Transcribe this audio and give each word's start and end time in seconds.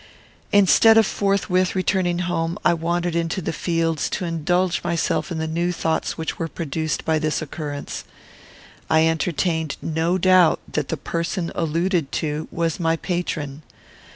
Instead 0.51 0.97
of 0.97 1.05
forthwith 1.05 1.75
returning 1.75 2.17
home, 2.25 2.57
I 2.65 2.73
wandered 2.73 3.15
into 3.15 3.39
the 3.39 3.53
fields, 3.53 4.09
to 4.09 4.25
indulge 4.25 4.81
myself 4.83 5.31
in 5.31 5.37
the 5.37 5.45
new 5.45 5.71
thoughts 5.71 6.17
which 6.17 6.39
were 6.39 6.47
produced 6.47 7.05
by 7.05 7.19
this 7.19 7.39
occurrence. 7.39 8.03
I 8.89 9.05
entertained 9.05 9.77
no 9.79 10.17
doubt 10.17 10.59
that 10.71 10.87
the 10.87 10.97
person 10.97 11.51
alluded 11.53 12.11
to 12.13 12.47
was 12.49 12.79
my 12.79 12.95
patron. 12.95 13.61